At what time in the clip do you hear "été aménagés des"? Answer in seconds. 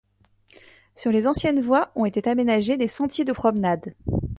2.05-2.87